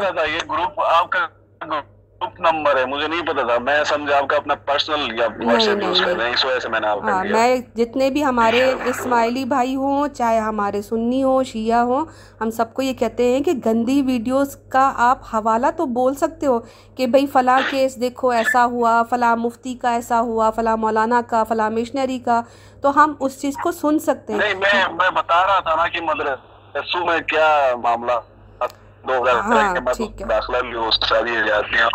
[0.00, 1.26] رہا تھا یہ گروپ آپ کا
[1.60, 1.88] گروپ
[2.40, 5.82] نمبر ہے مجھے نہیں پتا تھا۔ میں سمجھا آپ کا اپنا پرسنل یا واٹس ایپ
[5.82, 8.08] یوز کر رہے ہیں اس وجہ سے میں نے آپ ہاں کا دیا۔ میں جتنے
[8.10, 12.04] بھی ہمارے اسماعیلی بھائی ہوں چاہے ہمارے سنی ہوں شیعہ ہوں
[12.40, 16.46] ہم سب کو یہ کہتے ہیں کہ گندی ویڈیوز کا آپ حوالہ تو بول سکتے
[16.46, 16.58] ہو
[16.96, 21.44] کہ بھئی فلاں کیس دیکھو ایسا ہوا فلاں مفتی کا ایسا ہوا فلاں مولانا کا
[21.44, 22.40] فلاں مشنری کا۔
[22.82, 25.86] تو ہم اس چیز کو سن سکتے ہیں۔ نہیں میں میں بتا رہا تھا نا
[25.88, 27.48] کہ مدرسوں میں کیا
[27.82, 28.12] معاملہ
[29.12, 30.88] دو ہزار ہاں، کے بعد ٹھیک ہے۔ داخلہ بھی ہو
[31.46, 31.88] جاتی ہیں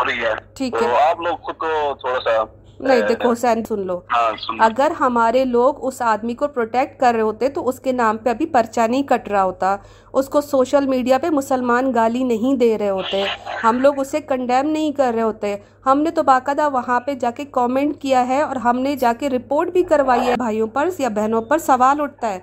[0.71, 1.67] تو آپ لوگ خود کو
[1.99, 2.43] تھوڑا سا
[2.79, 7.13] نہیں دیکھو حسین سن لو۔ ہاں سن اگر ہمارے لوگ اس آدمی کو پروٹیکٹ کر
[7.13, 9.75] رہے ہوتے تو اس کے نام پہ ابھی پرچہ نہیں کٹ رہا ہوتا۔
[10.13, 13.23] اس کو سوشل میڈیا پہ مسلمان گالی نہیں دے رہے ہوتے۔
[13.63, 17.31] ہم لوگ اسے کنڈیم نہیں کر رہے ہوتے۔ ہم نے تو باقاعدہ وہاں پہ جا
[17.31, 20.89] کے کامنٹ کیا ہے اور ہم نے جا کے رپورٹ بھی کروائی ہے بھائیوں پر
[20.99, 22.39] یا بہنوں پر سوال اٹھتا ہے۔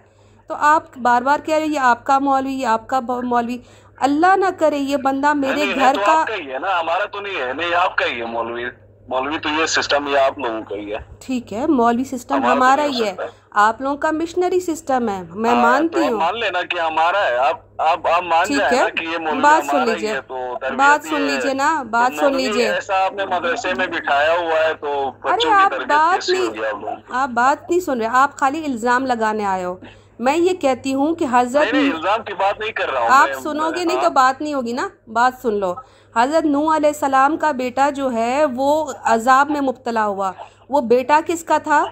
[0.50, 3.56] تو آپ بار بار کہہ رہے یہ آپ کا مولوی یہ آپ کا مولوی۔
[4.02, 7.20] اللہ نہ کرے یہ بندہ میرے گھر کا آپ کا ہی ہے نا ہمارا تو
[7.20, 8.64] نہیں ہے نہیں آپ کا ہی ہے مولوی۔
[9.08, 12.84] مولوی تو یہ سسٹم یہ آپ لوگوں کا ہی ہے۔ ٹھیک ہے مولوی سسٹم ہمارا
[12.84, 13.14] ہی ہے۔
[13.60, 17.36] آپ لوگوں کا مشنری سسٹم ہے میں ہاں، مانتی ہوں۔ مان لینا کہ ہمارا ہے۔
[17.36, 21.04] آپ آپ آپ مان ٹھیک ہے نا کہ یہ مولوی بات سن لیجیے۔ تربیت بات
[21.04, 24.74] سن ہے۔ لیجیے نا بات سن لیجیے۔ ایسا آپ نے مدرسے میں بٹھایا ہوا ہے
[24.74, 29.64] تو ارے آپ بات نہیں؟ آپ بات نہیں سن رہے آپ خالی الزام لگانے آئے
[29.64, 29.76] ہو۔
[30.18, 33.70] میں یہ کہتی ہوں کہ حضرت الزام کی بات نہیں کر رہا ہوں آپ سنو
[33.76, 35.74] گے نہیں۔ تو بات نہیں ہوگی نا؟ بات سن لو۔
[36.16, 40.32] حضرت نوح علیہ السلام کا بیٹا جو ہے وہ عذاب میں مبتلا ہوا۔
[40.68, 41.84] وہ بیٹا کس کا تھا؟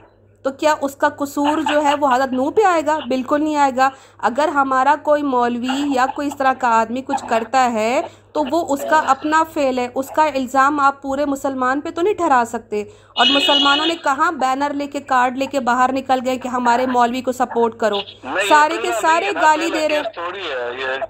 [0.43, 3.57] تو کیا اس کا قصور جو ہے وہ حضرت نوح پہ آئے گا؟ بالکل نہیں
[3.57, 8.01] آئے گا۔ اگر ہمارا کوئی مولوی یا کوئی اس طرح کا آدمی کچھ کرتا ہے
[8.35, 12.03] تو وہ اس کا اپنا فعل ہے اس کا الزام آپ پورے مسلمان پہ تو
[12.03, 12.81] نہیں ٹھہرا سکتے۔
[13.17, 16.87] اور مسلمانوں نے کہاں بینر لے کے کارڈ لے کے باہر نکل گئے کہ ہمارے
[16.87, 18.01] مولوی کو سپورٹ کرو؟
[18.49, 21.05] سارے کے سارے گالی دے رہے کیس تھوڑی ہے یہ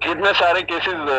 [0.00, 1.10] کتنے سارے کیسز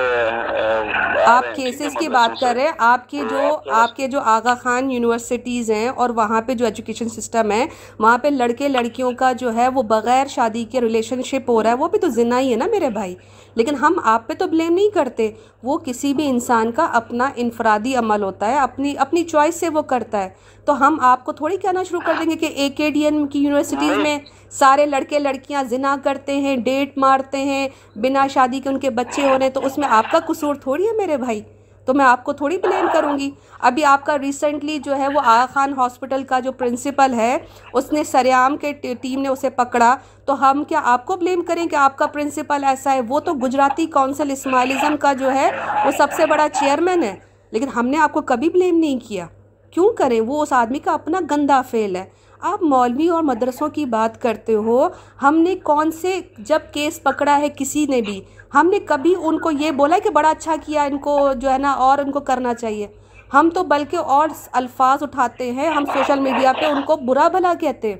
[1.25, 3.39] آپ کیسز کی بات کر رہے ہیں آپ کے جو
[3.71, 7.65] آپ کے جو آغا خان یونیورسٹیز ہیں اور وہاں پہ جو ایجوکیشن سسٹم ہے
[7.99, 11.69] وہاں پہ لڑکے لڑکیوں کا جو ہے وہ بغیر شادی کے ریلیشن شپ ہو رہا
[11.69, 13.15] ہے وہ بھی تو زنا ہی ہے نا میرے بھائی؟
[13.55, 15.31] لیکن ہم آپ پہ تو بلیم نہیں کرتے۔
[15.63, 19.81] وہ کسی بھی انسان کا اپنا انفرادی عمل ہوتا ہے اپنی اپنی چوائس سے وہ
[19.81, 20.29] کرتا ہے۔
[20.65, 23.27] تو ہم آپ کو تھوڑی کہنا شروع کر دیں گے کہ اے کے ڈی این
[23.27, 24.17] کی یونیورسٹیز میں
[24.49, 29.29] سارے لڑکے لڑکیاں زنا کرتے ہیں، ڈیٹ مارتے ہیں، بنا شادی کے ان کے بچے
[29.29, 31.41] ہو رہے ہیں تو اس میں آپ کا قصور تھوڑی ہے میرے بھائی؟
[31.85, 35.19] تو میں آپ کو تھوڑی بلیم کروں گی۔ ابھی آپ کا ریسنٹلی جو ہے وہ
[35.25, 37.37] آغا خان ہاسپٹل کا جو پرنسپل ہے،
[37.73, 41.65] اس نے سریام کے ٹیم نے اسے پکڑا۔ تو ہم کیا آپ کو بلیم کریں
[41.65, 45.49] کہ آپ کا پرنسپل ایسا ہے؟ وہ تو گجراتی کونسل اسماعیلزم کا جو ہے
[45.85, 47.15] وہ سب سے بڑا چیئرمین ہے۔
[47.51, 49.25] لیکن ہم نے آپ کو کبھی بلیم نہیں کیا۔
[49.71, 52.05] کیوں کریں؟ وہ اس آدمی کا اپنا گندا فعل ہے۔
[52.41, 54.87] آپ مولوی اور مدرسوں کی بات کرتے ہو
[55.21, 58.19] ہم نے کون سے جب کیس پکڑا ہے کسی نے بھی؟
[58.53, 61.57] ہم نے کبھی ان کو یہ بولا کہ بڑا اچھا کیا ان کو جو ہے
[61.57, 62.87] نا اور ان کو کرنا چاہیے۔
[63.33, 67.53] ہم تو بلکہ اور الفاظ اٹھاتے ہیں ہم سوشل میڈیا پہ ان کو برا بھلا
[67.59, 67.97] کہتے ہیں۔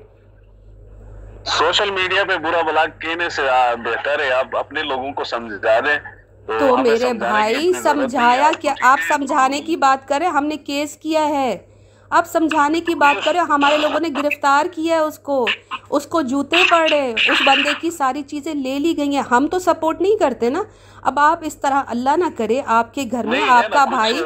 [1.44, 3.42] سوشل میڈیا پہ برا بلا کہنے سے
[3.84, 5.98] بہتر ہے آپ اپنے لوگوں کو سمجھا دیں۔
[6.48, 11.56] تو میرے بھائی سمجھایا۔ کیا؟ آپ سمجھانے کی بات کریں ہم نے کیس کیا ہے۔
[12.10, 15.46] آپ سمجھانے کی بات کریں ہمارے لوگوں نے گرفتار کیا ہے اس کو۔
[15.90, 19.58] اس کو جوتے پڑے اس بندے کی ساری چیزیں لے لی گئی ہیں۔ ہم تو
[19.58, 20.62] سپورٹ نہیں کرتے نا۔
[21.02, 24.20] اب آپ اس طرح اللہ نہ کرے آپ کے گھر میں آپ کا بھائی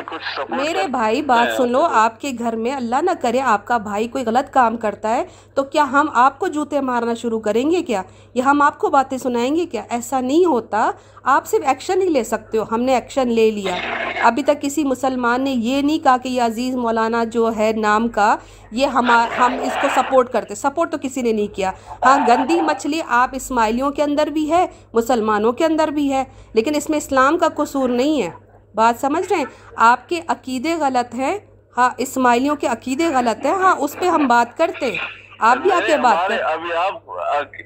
[0.49, 4.09] میرے بھائی بات سن لو آپ کے گھر میں اللہ نہ کرے آپ کا بھائی
[4.09, 7.83] کوئی غلط کام کرتا ہے تو کیا ہم آپ کو جوتے مارنا شروع کریں گے
[7.83, 8.03] کیا؟
[8.35, 10.91] یا ہم آپ کو باتیں سنائیں گے کیا؟ ایسا نہیں ہوتا۔
[11.23, 13.75] آپ صرف ایکشن ہی لے سکتے ہو۔ ہم نے ایکشن لے لیا۔
[14.23, 18.09] ابھی تک کسی مسلمان نے یہ نہیں کہا کہ یہ عزیز مولانا جو ہے نام
[18.09, 18.37] کا،
[18.71, 21.71] یہ ہم ہم اس کو سپورٹ کرتے۔ سپورٹ تو کسی نے نہیں کیا۔
[22.07, 26.75] ہاں گندی مچھلی آپ اسماعیلیوں کے اندر بھی ہے، مسلمانوں کے اندر بھی ہے، لیکن
[26.75, 28.31] اس میں اسلام کا قصور نہیں ہے۔
[28.75, 29.45] بات سمجھ رہے ہیں؟
[29.77, 31.39] آپ کے عقیدے غلط ہیں۔
[31.77, 35.71] ہاں اسماعیلیوں کے عقیدے غلط ہیں۔ ہاں اس پہ ہم بات کرتے۔ ہیں آپ بھی
[35.73, 37.11] آ کے بات کریں ابھی آپ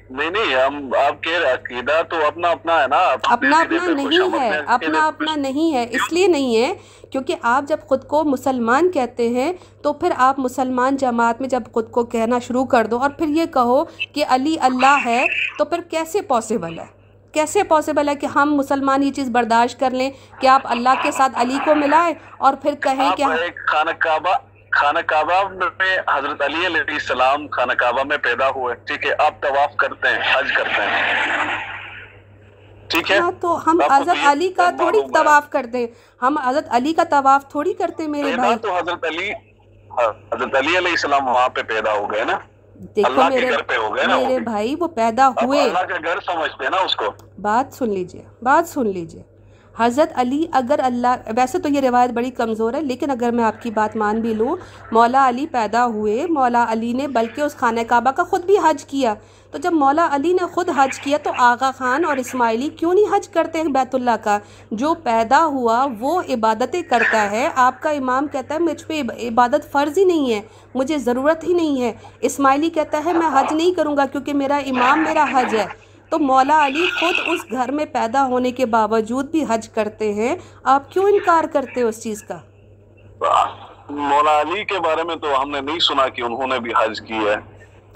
[0.09, 2.97] نہیں نہیں ہم آپ کے عقیدہ تو اپنا اپنا ہے نا
[3.29, 6.73] اپنا اپنا نہیں ہے اپنا اپنا نہیں ہے اس لیے نہیں ہے
[7.11, 9.51] کیونکہ آپ جب خود کو مسلمان کہتے ہیں
[9.81, 13.27] تو پھر آپ مسلمان جماعت میں جب خود کو کہنا شروع کر دو اور پھر
[13.27, 13.83] یہ کہو
[14.13, 15.25] کہ علی اللہ ہے
[15.57, 16.85] تو پھر کیسے پاسبل ہے؟
[17.33, 20.09] کیسے پاسبل ہے کہ ہم مسلمان یہ چیز برداشت کر لیں
[20.41, 23.23] کہ آپ اللہ کے ساتھ علی کو ملائیں اور پھر کہیں کہ
[23.67, 24.33] خانہ کعبہ
[24.71, 25.41] خانہ کعبہ
[25.79, 30.07] میں حضرت علی علیہ السلام خانہ کعبہ میں پیدا ہوئے ٹھیک ہے؟ آپ طواف کرتے
[30.07, 31.57] ہیں حج کرتے ہیں۔
[32.89, 35.85] ٹھیک ہے؟ ہاں تو ہم حضرت علی کا تھوڑی۔ طواف کرتے
[36.21, 39.31] ہم حضرت علی کا طواف تھوڑی کرتے ہیں میرے بھائی۔ تو حضرت علی
[39.91, 42.37] ہاں، حضرت علی علیہ السلام وہاں پہ پیدا ہو گئے نا۔
[42.95, 45.83] دیکھو اللہ کے میرے گھر پہ ہو گئے نا میرے۔ بھائی وہ پیدا ہوئے۔ اللہ
[45.83, 47.09] کا گھر سمجھتے ہیں نا اس کو۔
[47.41, 49.23] بات سن لیجیے بات سن لیجیے۔
[49.79, 53.61] حضرت علی اگر اللہ، ویسے تو یہ روایت بڑی کمزور ہے، لیکن اگر میں آپ
[53.61, 54.55] کی بات مان بھی لوں،
[54.91, 58.85] مولا علی پیدا ہوئے، مولا علی نے بلکہ اس خانہ کعبہ کا خود بھی حج
[58.85, 59.13] کیا۔
[59.51, 63.15] تو جب مولا علی نے خود حج کیا تو آغا خان اور اسماعیلی کیوں نہیں
[63.15, 64.39] حج کرتے ہیں بیت اللہ کا؟
[64.71, 69.71] جو پیدا ہوا وہ عبادتیں کرتا ہے۔ آپ کا امام کہتا ہے، مجھ پہ عبادت
[69.71, 70.41] فرض ہی نہیں ہے،
[70.75, 74.57] مجھے ضرورت ہی نہیں ہے۔ اسماعیلی کہتا ہے، میں حج نہیں کروں گا کیونکہ میرا
[74.57, 79.29] امام میرا حج ہے۔ تو مولا علی خود اس گھر میں پیدا ہونے کے باوجود
[79.31, 82.37] بھی حج کرتے ہیں۔ آپ کیوں انکار کرتے ہو اس چیز کا؟
[83.89, 87.01] مولا علی کے بارے میں تو ہم نے نہیں سنا کہ انہوں نے بھی حج
[87.01, 87.35] کی ہے۔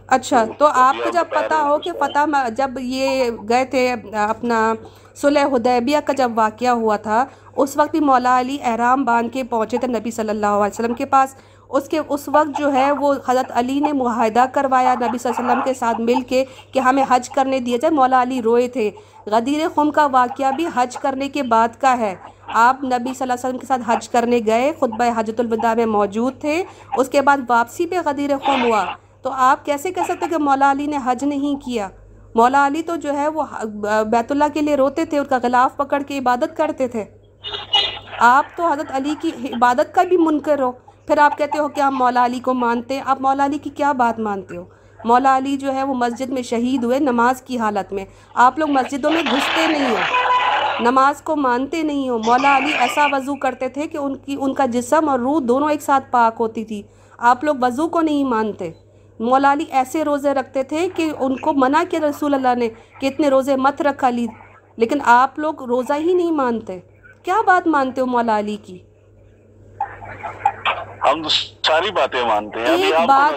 [0.08, 3.92] اچھا تو آپ کو جب پتا ہو کہ فتح جب یہ گئے تھے
[4.30, 4.74] اپنا
[5.16, 7.25] صلح حدیبیہ کا جب واقعہ ہوا تھا
[7.56, 10.94] اس وقت بھی مولا علی احرام باندھ کے پہنچے تھے نبی صلی اللہ علیہ وسلم
[10.94, 11.36] کے پاس۔
[11.72, 15.42] اس کے اس وقت جو ہے وہ حضرت علی نے معاہدہ کروایا نبی صلی اللہ
[15.42, 18.68] علیہ وسلم کے ساتھ مل کے کہ ہمیں حج کرنے دیا جائے۔ مولا علی روئے
[18.68, 18.92] تھے۔
[19.26, 22.16] غدیر خم کا واقعہ بھی حج کرنے کے بعد کا ہے۔
[22.48, 25.86] آپ نبی صلی اللہ علیہ وسلم کے ساتھ حج کرنے گئے، خطبہ حجت الوداع میں
[25.86, 26.64] موجود تھے۔
[26.98, 28.86] اس کے بعد واپسی پہ غدیر خم ہوا۔
[29.22, 31.88] تو آپ کیسے کہہ سکتے کہ مولا علی نے حج نہیں کیا؟
[32.36, 33.44] مولا علی تو جو ہے وہ
[34.08, 37.06] بیت اللہ کے لیے روتے تھے، ان کا غلاف پکڑ کے عبادت کرتے تھے۔
[38.20, 40.72] آپ تو حضرت علی کی عبادت کا بھی منکر ہو۔
[41.07, 43.69] پھر آپ کہتے ہو کہ آپ مولا علی کو مانتے ہیں۔ آپ مولا علی کی
[43.69, 44.63] کیا بات مانتے ہو؟
[45.06, 48.69] مولا علی جو ہے وہ مسجد میں شہید ہوئے نماز کی حالت میں۔ آپ لوگ
[48.69, 49.95] مسجدوں میں گھستے نہیں ہو۔
[50.80, 54.53] نماز کو مانتے نہیں ہو۔ مولا علی ایسا وضو کرتے تھے کہ ان کی، ان
[54.53, 56.81] کا جسم اور روح دونوں ایک ساتھ پاک ہوتی تھی۔
[57.18, 58.71] آپ لوگ وضو کو نہیں مانتے۔
[59.19, 62.69] مولا علی ایسے روزے رکھتے تھے کہ ان کو منع کیا رسول اللہ نے
[63.00, 64.27] کہ اتنے روزے مت رکھا لی۔
[64.77, 66.80] لیکن آپ لوگ روزہ ہی نہیں مانتے۔
[67.24, 68.77] کیا بات مانتے ہو مولا علی کی؟
[71.03, 71.21] ہم
[71.63, 73.33] ساری باتیں مانتے ہیں ایک بات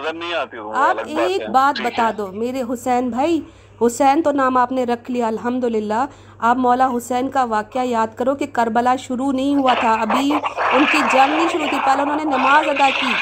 [0.77, 3.41] آپ ایک بات بتا دو میرے حسین بھائی
[3.81, 6.05] حسین تو نام آپ نے رکھ لیا الحمدللہ۔
[6.39, 10.33] آپ مولا حسین کا واقعہ یاد کرو کہ کربلا شروع نہیں ہوا تھا ابھی
[10.73, 13.13] ان کی جنگ نہیں شروع تھی۔ پہلے انہوں نے نماز ادا کی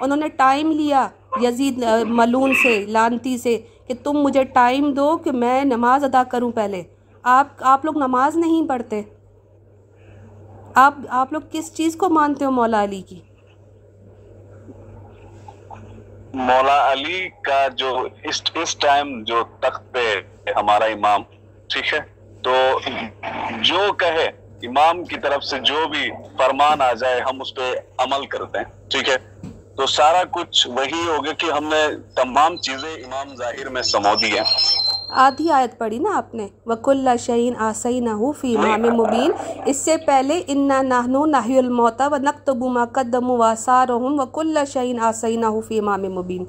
[0.00, 1.06] انہوں نے ٹائم لیا
[1.42, 6.50] یزید ملون سے لانتی سے کہ تم مجھے ٹائم دو کہ میں نماز ادا کروں
[6.52, 6.82] پہلے۔
[7.24, 9.02] آپ آپ لوگ نماز نہیں پڑھتے۔
[10.74, 13.18] آپ آپ لوگ کس چیز کو مانتے ہو مولا علی کی؟
[16.34, 20.20] مولا علی کا جو اس اس ٹائم جو تخت پہ
[20.56, 21.22] ہمارا امام
[21.68, 21.98] ٹھیک ہے،
[22.42, 22.54] تو
[23.60, 24.26] جو کہے،
[24.62, 28.88] امام کی طرف سے جو بھی فرمان آ جائے، ہم اس پہ عمل کرتے ہیں،
[28.90, 29.16] ٹھیک ہے؟
[29.76, 31.82] تو سارا کچھ وہی ہوگا کہ ہم نے
[32.14, 34.44] تمام چیزیں امام ظاہر میں سمو دی ہیں۔
[35.16, 38.10] آدھی آیت پڑھی نا آپ نے؟ وکل شعین آسئی نہ
[38.40, 39.30] فی امام مبین
[39.66, 45.00] اس سے پہلے انا نہنو ناہی الموتا و نقتب ما قدم و سارہم وکل شعین
[45.00, 46.44] آسئی نہ فی امام مبین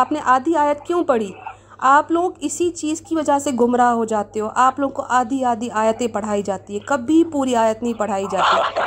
[0.00, 1.32] آپ نے آدھی آیت کیوں پڑھی؟
[1.78, 5.44] آپ لوگ اسی چیز کی وجہ سے گمراہ ہو جاتے ہو۔ آپ لوگ کو آدھی
[5.44, 8.80] آدھی آیتیں پڑھائی جاتی ہے کبھی پوری آیت نہیں پڑھائی جاتی۔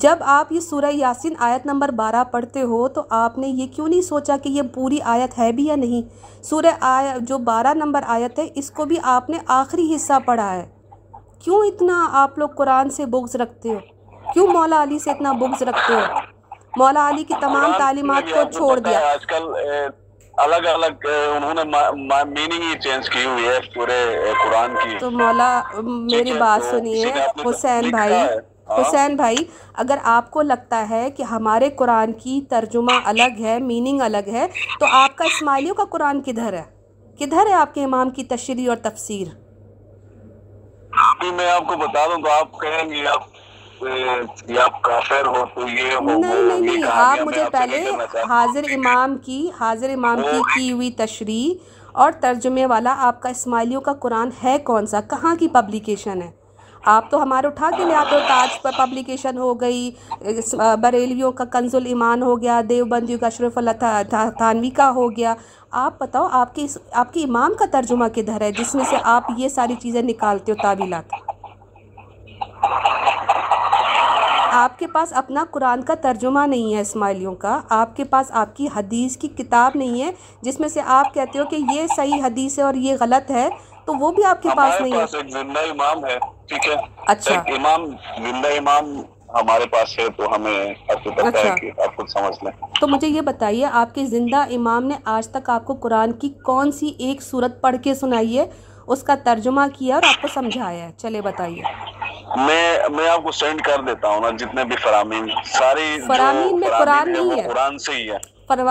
[0.00, 3.88] جب آپ یہ سورہ یاسین آیت نمبر بارہ پڑھتے ہو تو آپ نے یہ کیوں
[3.88, 6.02] نہیں سوچا کہ یہ پوری آیت ہے بھی یا نہیں؟
[6.44, 10.52] سورہ آیت جو بارہ نمبر آیت ہے اس کو بھی آپ نے آخری حصہ پڑھا
[10.54, 10.66] ہے۔
[11.44, 13.78] کیوں اتنا آپ لوگ قرآن سے بغض رکھتے ہو؟
[14.32, 16.00] کیوں مولا علی سے اتنا بغض رکھتے ہو؟
[16.76, 19.42] مولا علی کی تمام تعلیمات کو چھوڑ دیا۔ آج کل
[20.34, 21.06] الگ الگ
[21.36, 24.00] انہوں نے میننگ ہی چینج کی ہوئی ہے پورے
[24.44, 27.12] قرآن کی۔ تو مولا میری بات سنیے
[27.46, 28.12] حسین بھائی
[28.68, 29.36] حسین بھائی
[29.74, 34.46] اگر آپ کو لگتا ہے کہ ہمارے قرآن کی ترجمہ الگ ہے میننگ الگ ہے
[34.80, 36.62] تو آپ کا اسماعیلیوں کا قرآن کدھر ہے؟
[37.20, 39.26] کدھر ہے آپ کے امام کی تشریح اور تفسیر؟
[41.32, 43.22] میں آپ کو بتا دوں تو آپ کہیں گے آپ
[43.82, 44.04] نہیں
[46.18, 47.90] نہیں نہیں آپ مجھے پہلے
[48.28, 53.80] حاضر امام کی حاضر امام کی کی ہوئی تشریح اور ترجمے والا آپ کا اسماعیلیوں
[53.80, 56.30] کا قرآن ہے کون سا؟ کہاں کی پبلیکیشن ہے؟
[56.84, 59.90] آپ تو ہمارے اٹھا کے لے آتے ہو تاج پر پبلیکیشن ہو گئی
[60.80, 64.02] بریلیوں کا کنز الایمان ہو گیا دیو بندیوں کا اشرف اللہ
[64.38, 65.34] تھانوی کا ہو گیا۔
[65.82, 69.30] آپ بتاؤ آپ کی آپ کی امام کا ترجمہ کدھر ہے؟ جس میں سے آپ
[69.36, 71.14] یہ ساری چیزیں نکالتے ہو تعویلات۔
[74.54, 78.56] آپ کے پاس اپنا قرآن کا ترجمہ نہیں ہے اسماعیلیوں کا۔ آپ کے پاس آپ
[78.56, 80.10] کی حدیث کی کتاب نہیں ہے
[80.42, 83.48] جس میں سے آپ کہتے ہو کہ یہ صحیح حدیث ہے اور یہ غلط ہے
[83.84, 86.74] تو وہ بھی آپ کے پاس نہیں ہے۔ زندہ امام ہے۔ ٹھیک ہے۔
[87.06, 87.84] اچھا۔ امام
[88.16, 89.00] زندہ امام
[89.34, 93.94] ہمارے پاس ہے تو ہمیں اچھا۔ آپ خود سمجھ لیں۔ تو مجھے یہ بتائیے آپ
[93.94, 97.76] کے زندہ امام نے آج تک آپ کو قرآن کی کون سی ایک صورت پڑھ
[97.84, 98.44] کے سنائی ہے
[98.86, 101.62] اس کا ترجمہ کیا اور آپ کو سمجھایا ہے؟ چلے بتائیے۔
[102.36, 106.68] میں میں آپ کو سینڈ کر دیتا ہوں نا جتنے بھی فرامین ساری فرامین میں
[106.78, 108.18] قرآن نہیں ہے۔ قرآن سے ہی ہے۔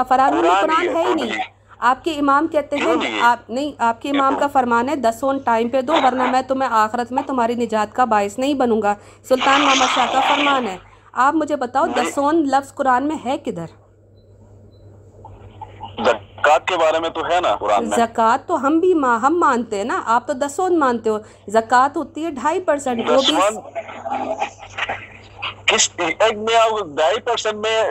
[0.07, 1.41] فرامین میں قرآن ہے ہی نہیں۔
[1.83, 5.69] آپ کے امام کہتے ہیں آپ نہیں آپ کے امام کا فرمان ہے دسون ٹائم
[5.69, 9.61] پہ دو ورنہ میں تمہیں آخرت میں تمہاری نجات کا باعث نہیں بنوں گا۔ سلطان
[9.61, 10.77] محمد شاہ کا فرمان ہے۔
[11.13, 13.65] آپ مجھے بتاؤ دسون لفظ قرآن میں ہے کدھر؟
[16.05, 19.77] زکات کے بارے میں تو ہے نا قرآن میں۔ زکات تو ہم بھی ہم مانتے
[19.77, 23.35] ہیں نا۔ آپ تو دسون مانتے ہو۔ زکات ہوتی ہے ڈھائی پرسنٹ وہ بھی
[25.65, 26.55] کس ایک میں
[26.95, 27.81] ڈھائی پرسنٹ میں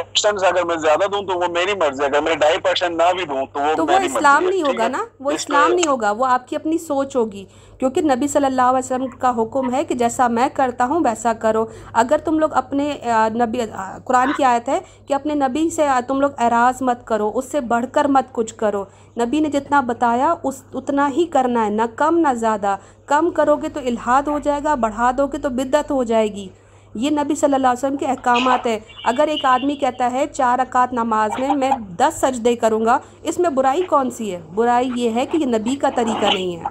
[0.00, 3.24] پرسنٹ اگر میں زیادہ دوں تو وہ میری مرضی اگر میں ڈھائی پرسنٹ نہ بھی
[3.24, 6.48] دوں تو وہ تو وہ اسلام نہیں ہوگا نا؟ وہ اسلام نہیں ہوگا وہ آپ
[6.48, 7.44] کی اپنی سوچ ہوگی۔
[7.78, 11.32] کیونکہ نبی صلی اللہ علیہ وسلم کا حکم ہے کہ جیسا میں کرتا ہوں ویسا
[11.32, 12.92] کرو۔ اگر تم لوگ اپنے
[13.34, 13.60] نبی
[14.04, 17.60] قرآن کی آیت ہے کہ اپنے نبی سے تم لوگ اعراض مت کرو اس سے
[17.60, 18.84] بڑھ کر مت کچھ کرو۔
[19.18, 23.56] نبی نے جتنا بتایا اس اتنا ہی کرنا ہے نہ کم نہ زیادہ۔ کم کرو
[23.56, 26.48] گے تو الہاد ہو جائے گا بڑھا دو گے تو بدت ہو جائے گی۔
[26.94, 30.58] یہ نبی صلی اللہ علیہ وسلم کے احکامات ہے اگر ایک آدمی کہتا ہے چار
[30.58, 34.90] اکات نماز میں میں دس سجدے کروں گا اس میں برائی کون سی ہے؟ برائی
[34.96, 36.62] یہ ہے کہ یہ نبی کا طریقہ نہیں ہے۔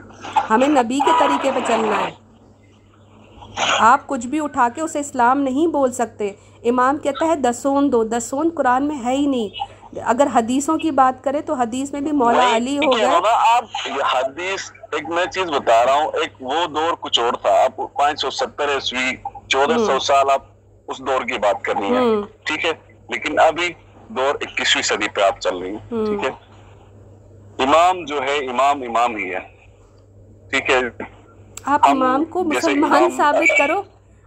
[0.49, 2.11] ہمیں نبی کے طریقے پہ چلنا ہے۔
[3.79, 6.31] آپ کچھ بھی اٹھا کے اسے اسلام نہیں بول سکتے۔
[6.63, 9.49] امام کہتا ہے دسون دو دسون قرآن میں ہے ہی نہیں۔
[10.05, 13.19] اگر حدیثوں کی بات کرے تو حدیث میں بھی مولا علی ہو گیا
[13.55, 13.63] آپ
[14.15, 18.21] حدیث ایک میں چیز بتا رہا ہوں ایک وہ دور کچھ اور تھا۔ آپ پانچ
[18.21, 19.09] سو ستر عیسوی
[19.51, 20.41] چودہ سو سال آپ
[20.87, 22.01] اس دور کی بات کرنی ہے۔
[22.43, 22.71] ٹھیک ہے؟
[23.09, 23.73] لیکن ابھی
[24.09, 26.29] دور اکیسویں صدی پہ آپ چل رہی ہیں۔ ٹھیک ہے؟
[27.63, 29.39] امام جو ہے امام امام ہی ہے۔
[30.49, 30.79] ٹھیک ہے؟
[31.65, 33.81] آپ امام کو مسلمان ثابت کرو۔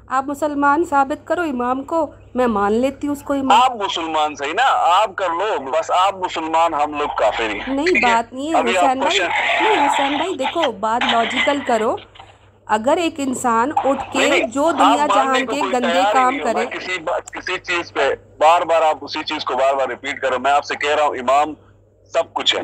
[0.08, 4.34] آپ مسلمان ثابت کرو امام کو میں مان لیتی ہوں اس کو امام۔ آپ مسلمان
[4.34, 4.66] صحیح نا؟
[5.02, 9.00] آپ کر لو بس آپ مسلمان ہم لوگ کافر ہی نہیں بات نہیں ہے حسین
[9.00, 11.96] بھائی۔ نہیں حسین بھائی دیکھو بات لاجیکل کرو۔
[12.66, 16.66] اگر ایک انسان اٹھ کے جو دنیا جہان کے گندے کام کرے۔
[17.32, 20.64] کسی چیز پہ بار بار آپ اسی چیز کو بار بار ریپیٹ کرو میں آپ
[20.64, 21.52] سے کہہ رہا ہوں امام
[22.12, 22.60] سب کچھ ہے۔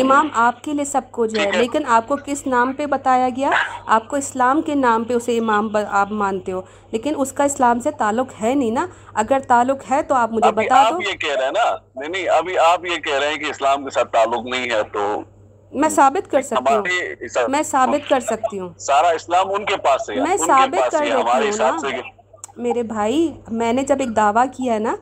[0.00, 3.50] امام آپ کے لیے سب کچھ ہے لیکن آپ کو کس نام پہ بتایا گیا؟
[3.86, 6.60] آپ کو اسلام کے نام پہ اسے امام آپ مانتے ہو
[6.90, 10.52] لیکن اس کا اسلام سے تعلق ہے نہیں نا۔ اگر تعلق ہے تو آپ مجھے
[10.52, 13.28] بتا دو۔ آپ یہ کہہ رہے ہیں نا نہیں نہیں ابھی آپ یہ کہہ رہے
[13.28, 15.06] ہیں کہ اسلام کے ساتھ تعلق نہیں ہے تو
[15.74, 16.82] میں ثابت کر سکتی ہوں
[17.48, 21.12] میں ثابت کر سکتی ہوں۔ سارا اسلام ان کے پاس ہے میں ثابت کر دیتی
[21.12, 21.76] ہوں نا۔
[22.56, 24.94] میرے بھائی میں نے جب ایک دعویٰ کیا ہے نا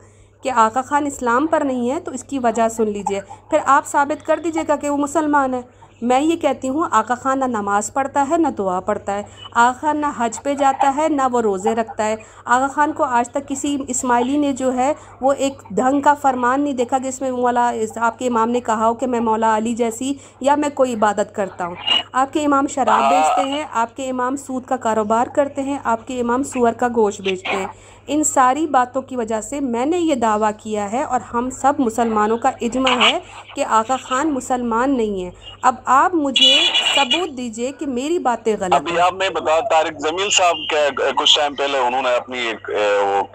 [0.43, 3.85] کہ آقا خان اسلام پر نہیں ہے تو اس کی وجہ سن لیجیے۔ پھر آپ
[3.85, 5.61] ثابت کر دیجیے گا کہ وہ مسلمان ہے۔
[6.03, 9.23] میں یہ کہتی ہوں، آقا خان نہ نماز پڑھتا ہے، نہ دعا پڑھتا ہے۔
[9.55, 13.03] آقا خان نہ حج پہ جاتا ہے، نہ وہ روزے رکھتا ہے۔ آقا خان کو
[13.03, 17.07] آج تک کسی اسماعیلی نے جو ہے، وہ ایک ڈھنگ کا فرمان نہیں دیکھا کہ
[17.07, 20.55] اس میں مولا، آپ کے امام نے کہا ہو کہ میں مولا علی جیسی یا
[20.55, 21.75] میں کوئی عبادت کرتا ہوں۔
[22.11, 26.07] آپ کے امام شراب بیچتے ہیں، آپ کے امام سود کا کاروبار کرتے ہیں، آپ
[26.07, 27.67] کے امام سور کا گوشت بیچتے ہیں۔
[28.07, 31.73] ان ساری باتوں کی وجہ سے میں نے یہ دعویٰ کیا ہے اور ہم سب
[31.79, 33.17] مسلمانوں کا اجماع ہے
[33.55, 35.29] کہ آقا خان مسلمان نہیں ہے
[35.61, 36.53] اب آپ مجھے
[36.95, 41.35] ثبوت دیجیے کہ میری باتیں غلط ابھی آپ میں بتا طارق زمیل صاحب کے کچھ
[41.39, 42.69] ٹائم پہلے انہوں نے اپنی ایک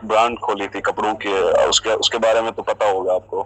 [0.02, 1.32] برانڈ کھولی تھی کپڑوں کی
[1.68, 3.44] اس کے اس کے بارے میں تو پتا ہوگا آپ کو۔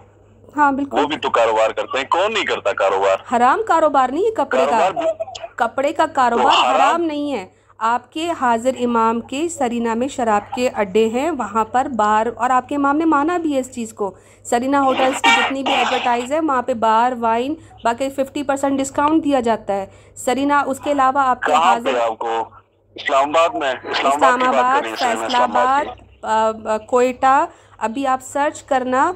[0.55, 4.25] ہاں بالکل۔ وہ بھی تو کاروبار کرتے ہیں۔ کون نہیں کرتا کاروبار؟ حرام کاروبار نہیں
[4.25, 4.89] ہے کپڑے کا۔
[5.55, 7.45] کپڑے کا کاروبار حرام نہیں ہے۔
[7.79, 12.49] آپ کے حاضر امام کے سرینا میں شراب کے اڈے ہیں وہاں پر بار اور
[12.49, 14.11] آپ کے امام نے مانا بھی ہے اس چیز کو۔
[14.45, 17.53] سرینا ہوٹلز کی جتنی بھی ایڈورٹائز ہے وہاں پہ بار وائن
[17.83, 19.85] باقی ففٹی پرسنٹ ڈسکاؤنٹ دیا جاتا ہے۔
[20.25, 21.97] سرینا اس کے علاوہ آپ کے حاضر
[22.95, 25.85] اسلام آباد میں اسلام آباد فیصلہ آباد
[26.89, 27.45] کوئٹہ۔
[27.79, 29.11] ابھی آپ سرچ کرنا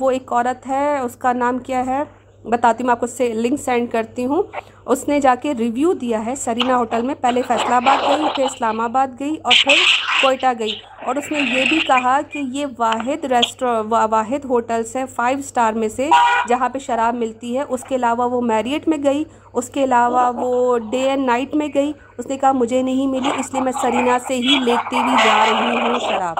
[0.00, 2.02] وہ ایک عورت ہے اس کا نام کیا ہے؟
[2.44, 4.42] بتاتی ہوں آپ کو سے لنک سینڈ کرتی ہوں۔
[4.86, 8.44] اس نے جا کے ریویو دیا ہے سرینا ہوٹل میں۔ پہلے فیصلہ آباد گئی، پھر
[8.44, 9.74] اسلام آباد گئی اور پھر
[10.22, 10.72] کوئٹہ گئی۔
[11.06, 15.72] اور اس نے یہ بھی کہا کہ یہ واحد ریسٹور واحد ہوٹلس ہے فائیو سٹار
[15.72, 16.10] میں سے،
[16.48, 20.32] جہاں پہ شراب ملتی ہے۔ اس کے علاوہ وہ میریٹ میں گئی، اس کے علاوہ
[20.34, 23.72] وہ ڈے اینڈ نائٹ میں گئی۔ اس نے کہا مجھے نہیں ملی، اس لیے میں
[23.82, 26.36] سرینا سے ہی لیتی ہوئی جا رہی ہوں شراب۔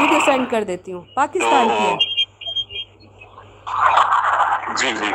[0.00, 2.17] ویڈیو سینڈ کر دیتی ہوں۔ پاکستان کی ہے۔
[4.76, 5.12] جی جی۔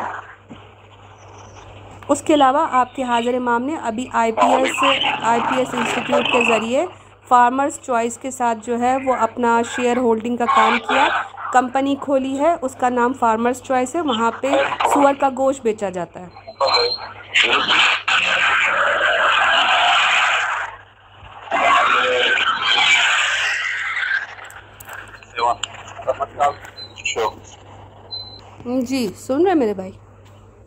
[2.09, 4.83] اس کے علاوہ آپ کے حاضر امام نے ابھی I P S
[5.23, 6.85] I P S institute کے ذریعے
[7.27, 11.07] فارمرز چوائس کے ساتھ جو ہے وہ اپنا شیئر ہولڈنگ کا کام کیا
[11.51, 14.51] کمپنی کھولی ہے اس کا نام فارمرز چوائس ہے وہاں پہ
[14.85, 16.27] سور کا گوشت بیچا جاتا ہے۔
[28.83, 29.91] جی سن رہے میرے بھائی؟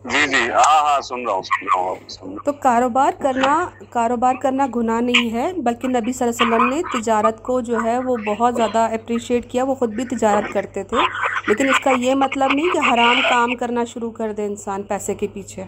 [0.05, 1.99] جی جی ہاں ہاں سن رہا ہوں سن رہا ہوں
[2.45, 3.53] تو کاروبار کرنا
[3.91, 7.83] کاروبار کرنا گناہ نہیں ہے بلکہ نبی صلی اللہ علیہ وسلم نے تجارت کو جو
[7.83, 11.05] ہے وہ بہت زیادہ اپریشیٹ کیا وہ خود بھی تجارت کرتے تھے۔
[11.49, 15.15] لیکن اس کا یہ مطلب نہیں کہ حرام کام کرنا شروع کر دے انسان پیسے
[15.15, 15.65] کے پیچھے۔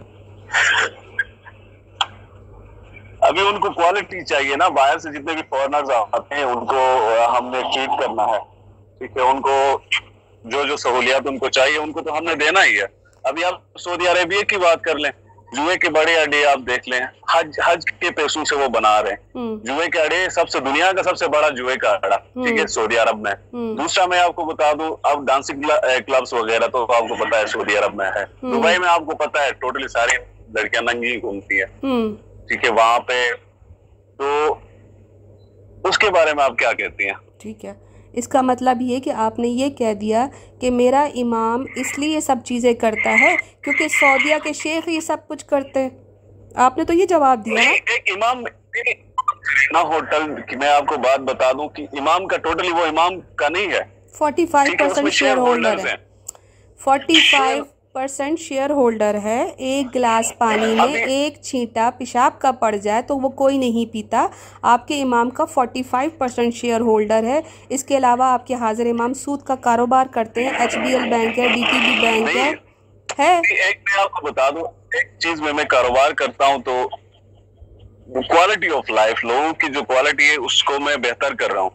[3.21, 6.81] ابھی ان کو کوالٹی چاہیے نا باہر سے جتنے بھی فورنرز آتے ہیں ان کو
[7.37, 8.39] ہم نے ٹریٹ کرنا ہے۔
[9.01, 9.55] ٹھیک ہے ان کو
[10.45, 12.87] جو جو سہولیات ان کو چاہیے ان کو تو ہم نے دینا ہی ہے۔
[13.23, 15.11] ابھی آپ سعودی عربیہ کی بات کر لیں
[15.57, 17.01] جوئے کے بڑے اڈے آپ دیکھ لیں
[17.35, 20.93] حج حج کے پیسوں سے وہ بنا رہے ہیں۔ جوئے کے اڈے سب سے دنیا
[20.93, 24.37] کا سب سے بڑا جوئے کا اڈا ٹھیک ہے سعودی عرب میں۔ دوسرا میں آپ
[24.37, 25.63] کو بتا دوں اب ڈانسنگ
[26.07, 29.17] کلبس وغیرہ تو آپ کو پتا ہے سعودی عرب میں ہے۔ دبئی میں آپ کو
[29.17, 30.17] پتا ہے ٹوٹلی ساری
[30.55, 31.67] لڑکیاں ننگی گھومتی ہیں۔
[32.49, 33.31] ٹھیک ہے وہاں پہ
[34.17, 34.55] تو
[35.85, 37.88] اس کے بارے میں آپ کیا کہتی ہیں؟ ٹھیک ہے۔
[38.19, 40.27] اس کا مطلب یہ کہ آپ نے یہ کہہ دیا
[40.61, 45.01] کہ میرا امام اس لیے یہ سب چیزیں کرتا ہے کیونکہ سعودیہ کے شیخ یہ
[45.01, 45.89] سب کچھ کرتے ہیں۔
[46.55, 47.71] آپ نے تو یہ جواب دیا
[48.15, 48.43] امام
[49.73, 53.21] نہ ہوٹل کی میں آپ کو بات بتا دوں کہ امام کا ٹوٹلی وہ امام
[53.37, 53.81] کا نہیں ہے۔
[54.19, 55.95] Forty five percent share holder ہے
[56.81, 57.65] forty five
[57.99, 63.17] percent share holder ہے ایک گلاس پانی میں ایک چھینٹا پیشاب کا پڑ جائے تو
[63.17, 64.27] وہ کوئی نہیں پیتا۔
[64.63, 68.55] آپ کے امام کا forty five percent share holder ہے۔ اس کے علاوہ آپ کے
[68.55, 71.99] حاضر امام سود کا کاروبار کرتے ہیں۔ ایچ بی ایل بینک ہے ڈی ٹی بی
[72.01, 74.63] بینک ہے ایک میں آپ کو بتا دوں
[74.95, 76.89] ایک چیز میں میں کاروبار کرتا ہوں تو
[78.29, 81.71] کوالٹی آف لائف لوگوں کی جو کوالٹی ہے اس کو میں بہتر کر رہا ہوں۔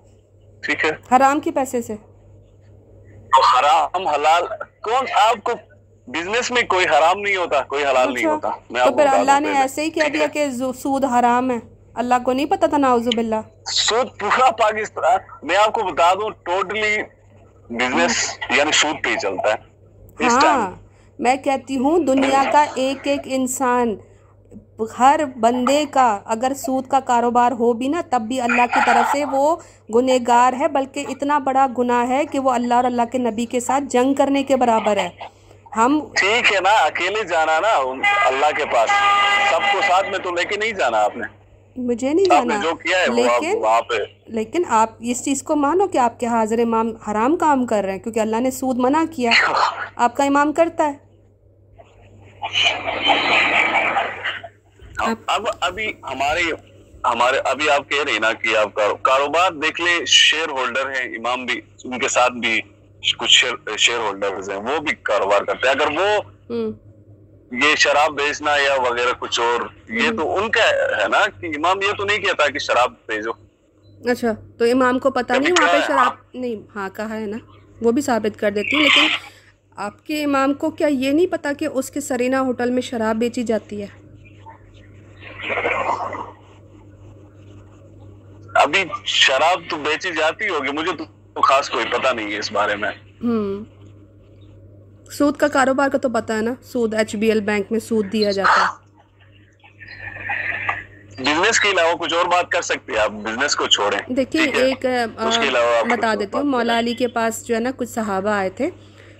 [0.64, 1.96] ٹھیک ہے؟ حرام کے پیسے سے۔
[3.54, 4.44] حرام حلال
[4.82, 5.52] کون آپ کو
[6.08, 9.58] بزنس میں کوئی حرام نہیں ہوتا کوئی حلال نہیں اچھا۔ ہوتا۔ تو پھر اللہ نے
[9.58, 11.58] ایسے ہی کہہ دیا کہ سود حرام ہے؟
[11.94, 13.42] اللہ کو نہیں پتا تھا ناؤز باللہ۔
[13.72, 16.96] سود پورا پاکستان میں آپ کو بتا دوں ٹوٹلی
[17.70, 18.16] بزنس
[18.58, 19.72] یعنی سود پہ ہی چلتا ہے۔
[20.26, 20.72] ہاں
[21.20, 23.96] میں کہتی ہوں دنیا کا ایک ایک انسان
[25.00, 29.12] ہر بندے کا اگر سود کا کاروبار ہو بھی نا تب بھی اللہ کی طرف
[29.12, 29.56] سے وہ
[29.96, 33.60] گنہگار ہے۔ بلکہ اتنا بڑا گناہ ہے کہ وہ اللہ اور اللہ کے نبی کے
[33.60, 35.10] ساتھ جنگ کرنے کے برابر ہے۔
[35.78, 37.74] ہم ٹھیک ہے نا اکیلے جانا نا
[38.26, 38.90] اللہ کے پاس۔
[39.52, 41.26] سب کو ساتھ میں تو لے کے نہیں جانا آپ نے۔
[41.76, 42.58] مجھے نہیں جانا۔
[43.16, 43.62] لیکن
[44.28, 47.92] لیکن آپ اس چیز کو مانو کہ آپ کے حاضر امام حرام کام کر رہے
[47.92, 49.32] ہیں کیونکہ اللہ نے سود منع کیا۔
[49.96, 50.94] آپ کا امام کرتا ہے۔
[55.28, 56.42] اب ابھی ہمارے
[57.06, 61.46] ہمارے ابھی آپ کہہ رہے نا کہ آپ کاروبار دیکھ لیں شیئر ہولڈر ہیں امام
[61.46, 62.62] بھی ان کے ساتھ بھی
[63.18, 63.46] کچھ
[63.78, 66.62] شیئر ہولڈرز ہیں۔ وہ بھی کاروبار کرتے ہیں۔ اگر وہ
[67.58, 69.62] یہ شراب بیچنا یا وغیرہ کچھ اور
[69.94, 70.64] یہ تو ان کا
[70.98, 73.32] ہے نا کہ امام یہ تو نہیں کہتا کہ شراب بھیجو
[74.12, 77.38] اچھا تو امام کو پتا نہیں وہاں پہ شراب نہیں ہاں کہا ہے نا۔
[77.82, 79.08] وہ بھی ثابت کر دیتی ہوں لیکن
[79.78, 83.16] آپ کے امام کو کیا یہ نہیں پتا کہ اس کے سرینا ہوٹل میں شراب
[83.16, 83.88] بیچی جاتی ہے؟
[88.56, 91.04] ابھی شراب تو بیچی جاتی ہوگی مجھے تو
[91.42, 92.92] خاص کوئی پتہ نہیں ہے اس بارے میں۔
[95.12, 98.12] سود کا کاروبار کا تو پتا ہے نا۔ سود ایچ بی ایل بینک میں سود
[98.14, 98.82] دیا جاتا ہے۔
[101.20, 104.86] بزنس کے علاوہ کچھ اور بات کر سکتے ہیں۔ آپ بزنس کو چھوڑیں۔ دیکھیں ایک
[105.90, 108.70] بتا دیتی ہوں۔ مولا علی کے پاس جو ہے نا کچھ صحابہ آئے تھے۔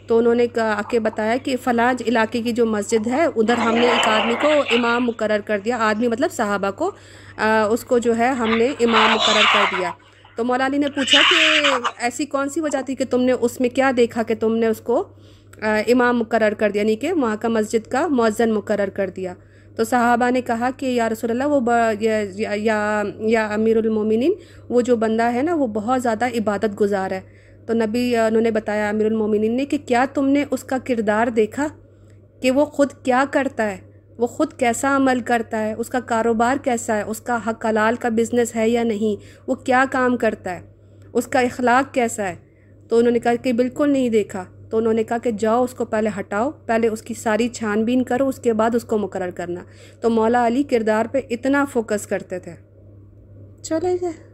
[0.08, 3.76] تو انہوں نے آ کے بتایا کہ فلاں علاقے کی جو مسجد ہے ادھر ہم
[3.76, 6.92] نے ایک آدمی کو امام مقرر کر دیا۔ آدمی مطلب صحابہ کو
[7.74, 9.92] اس کو جو ہے ہم نے امام مقرر کر دیا۔
[10.36, 11.68] تو مولا علی نے پوچھا کہ
[11.98, 14.68] ایسی کون سی وجہ تھی کہ تم نے اس میں کیا دیکھا کہ تم نے
[14.68, 15.04] اس کو
[15.62, 19.34] امام مقرر کر دیا یعنی کہ وہاں کا مسجد کا مؤذن مقرر کر دیا۔
[19.76, 21.60] تو صحابہ نے کہا کہ یا رسول اللہ، وہ
[22.00, 24.34] یا یا امیر المومنین،
[24.70, 27.22] وہ جو بندہ ہے نا، وہ بہت زیادہ عبادت گزار ہے۔
[27.66, 31.28] تو نبی، انہوں نے بتایا امیر المومنین نے کہ کیا تم نے اس کا کردار
[31.28, 31.68] دیکھا
[32.42, 33.78] کہ وہ خود کیا کرتا ہے؟
[34.18, 37.96] وہ خود کیسا عمل کرتا ہے، اس کا کاروبار کیسا ہے، اس کا حق حلال
[37.96, 40.62] کا بزنس ہے یا نہیں، وہ کیا کام کرتا ہے،
[41.14, 42.36] اس کا اخلاق کیسا ہے؟
[42.90, 45.74] تو انہوں نے کہا کہ بالکل نہیں دیکھا۔ تو انہوں نے کہا کہ جاؤ، اس
[45.74, 48.98] کو پہلے ہٹاؤ، پہلے اس کی ساری چھان بین کرو، اس کے بعد اس کو
[48.98, 49.64] مقرر کرنا۔
[50.02, 52.54] تو مولا علی کردار پہ اتنا فوکس کرتے تھے۔
[53.64, 54.33] چلے گئے